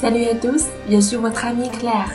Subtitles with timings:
[0.00, 2.06] senegalese 也学过 call me claire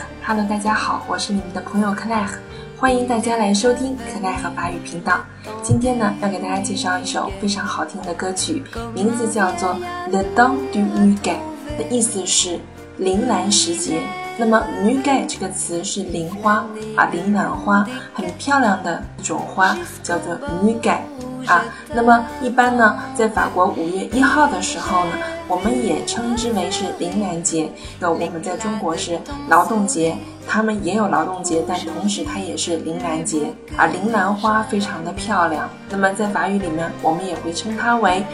[0.48, 2.28] 大家好我是你们的朋友 claire
[2.76, 5.24] 欢迎大家来收听克莱和法语频道。
[5.62, 8.62] 今天呢要给大家介绍一首非常好听的歌曲
[8.92, 9.78] 名字叫做
[10.10, 11.38] the dong dong mu gai
[11.78, 12.58] 的意思是
[12.98, 14.02] 铃兰时节
[14.36, 16.66] 那么 mu gai 这个词是铃花
[16.96, 20.98] 啊铃兰花很漂亮的一种花叫做 mu gai
[21.46, 25.12] 啊，那么一般呢，在法国五月一号的时候呢，
[25.46, 27.70] 我们也称之为是铃兰节。
[28.00, 29.18] 那我们在中国是
[29.48, 33.52] 劳动节，他们也有劳动节，但同时它也是铃兰节。
[33.76, 35.68] 啊，铃兰花非常的漂亮。
[35.88, 38.24] 那么在法语里面，我们也会称它为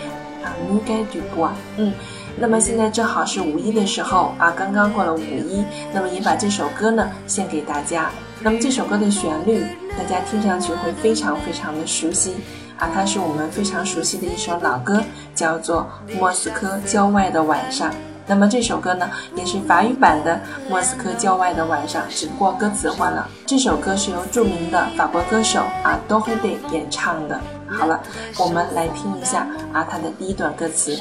[0.42, 1.50] 啊 Muguet du Bois。
[1.76, 1.92] 嗯，
[2.38, 8.10] 那么现在正好是五一的时候啊，刚刚过了五一，那么也把这首歌呢献给大家。
[8.40, 9.62] 那么这首歌的旋律，
[9.96, 12.34] 大家听上去会非常非常的熟悉。
[12.82, 15.00] 啊，它是我们非常熟悉的一首老歌，
[15.36, 15.86] 叫做
[16.18, 17.88] 《莫斯科郊外的晚上》。
[18.26, 20.34] 那么这首歌呢，也是法语版的
[20.68, 23.28] 《莫斯科郊外的晚上》，只不过歌词换了。
[23.46, 27.38] 这首歌是由著名的法国歌手啊多菲德演唱的。
[27.68, 28.00] 好了，
[28.36, 30.98] 我们来听一下啊它的第一段歌词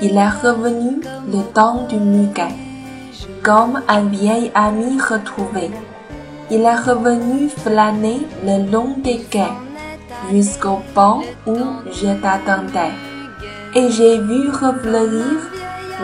[0.00, 2.48] ：Il a vu le d'un du m u g a
[3.42, 5.72] comme un vieil ami et tout vide.
[6.48, 9.48] Il a vu flâner le long de la.
[10.30, 11.56] Jusqu'au banc où
[11.90, 12.92] je t'attendais.
[13.74, 15.38] Et j'ai vu refleurir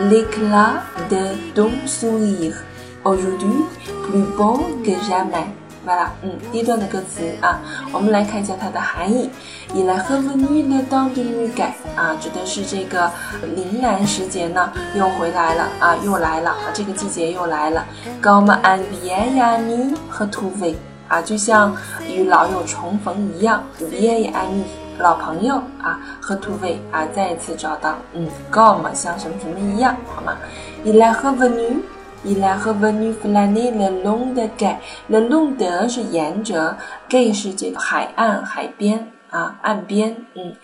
[0.09, 2.55] l'éclat de ton sourire,
[3.03, 3.65] aujourd'hui
[4.03, 5.45] plus beau que jamais.
[5.83, 7.59] 完了，嗯，第一段的歌词啊，
[7.91, 9.31] 我们来看一下它的含义。
[9.73, 13.09] 以来和文女的当地女改啊，指的是这个
[13.55, 17.83] 铃兰时节呢，又回来了啊，又来了啊，这个季节又来了。
[18.21, 20.75] 高嘛安比亚尼和土匪。
[21.11, 21.75] 啊，就像
[22.07, 24.63] 与老友重逢一样，vie ami
[24.97, 30.37] 老朋友啊，和土匪啊再一次找到，嗯，comme 像什么什么一样，好吗
[30.85, 36.77] ？Il est revenu，il est revenu flâner le long de quai，le long de 是沿着
[37.09, 40.55] ，quai 是这个海岸海边啊岸边，嗯，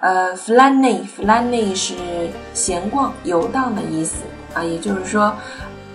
[0.00, 1.94] 呃，flâner，flâner 是
[2.52, 5.34] 闲逛游荡的意思啊，也就是说，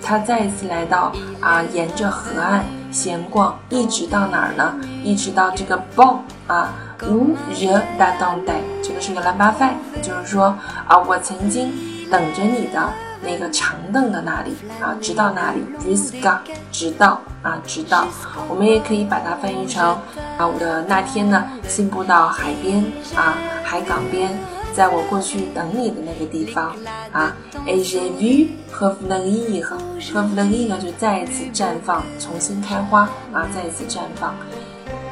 [0.02, 2.64] 他再一次来到啊沿着河岸。
[2.92, 4.74] 闲逛一直到哪儿呢？
[5.04, 6.18] 一直到这个 bon
[6.48, 6.74] 啊，
[7.04, 11.72] 无热大当代，这个是个蓝巴饭，就是说啊，我曾经
[12.10, 12.90] 等着你的
[13.22, 16.38] 那个长凳的那里啊，直到那里？risca，
[16.72, 18.08] 直到啊，直到。
[18.48, 19.96] 我们也可以把它翻译成
[20.40, 22.84] 啊，我的那天呢，信步到海边
[23.16, 24.36] 啊，海港边。
[24.80, 26.74] 在我过去等你的那个地方
[27.12, 27.36] 啊
[27.68, 29.76] ，A J V 和 Fleurir 和
[30.22, 33.02] Fleurir 就再一次绽放，重新开花
[33.34, 34.34] 啊，再一次绽放。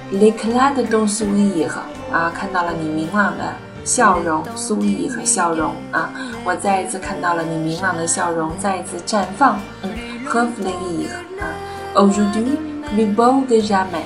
[0.10, 6.14] L'éclat de ton s u i r 啊，看到了你明朗的笑容 s u i r 和笑容啊，
[6.46, 9.60] 我再一次看到了你明朗的笑容，再一次绽放。
[9.82, 9.92] 嗯，
[10.26, 11.10] 和 Fleurir
[11.42, 11.52] 啊
[11.94, 12.56] ，Aujourd'hui
[12.96, 14.06] plus beau que jamais。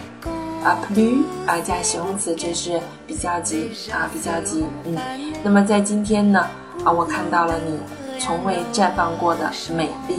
[0.63, 4.63] 啊，plus 啊加形容词，这是比较级啊，比较级。
[4.85, 4.95] 嗯，
[5.43, 6.47] 那么在今天呢，
[6.83, 7.79] 啊，我看到了你
[8.19, 10.15] 从未绽放过的美丽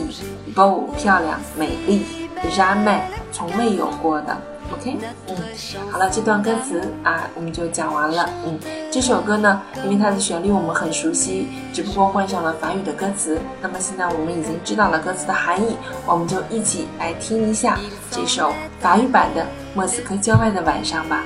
[0.55, 2.05] ，bo 漂亮美丽
[2.51, 4.37] ra man 从未有过的。
[4.73, 4.97] OK，
[5.29, 5.37] 嗯，
[5.91, 8.29] 好了，这段歌词啊，我们就讲完了。
[8.47, 8.59] 嗯，
[8.93, 13.41] 这首歌呢，因为它的旋律我们很熟悉，只不过换上了法语的歌词。
[13.63, 17.79] 那么现在我们已经知道了歌词的含义，我们就一起来听一下
[18.11, 19.45] 这首法语版的
[19.75, 21.25] 《莫斯科郊外的晚上》吧。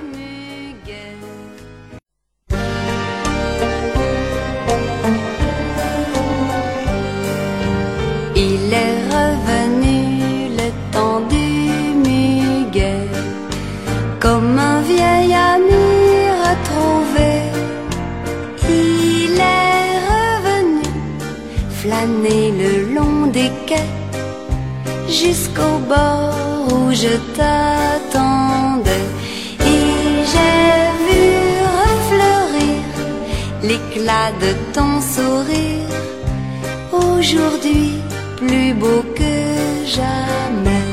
[25.09, 29.09] Jusqu'au bord où je t'attendais
[29.61, 29.85] et
[30.33, 30.77] j'ai
[31.07, 31.25] vu
[31.83, 32.83] refleurir
[33.63, 35.95] l'éclat de ton sourire
[36.93, 37.93] aujourd'hui
[38.37, 40.86] plus beau que jamais.